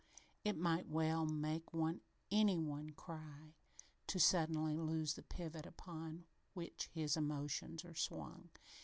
[0.43, 1.65] It might well make
[2.31, 3.53] any one cry
[4.07, 8.49] to suddenly lose the pivot upon which his emotions are swung.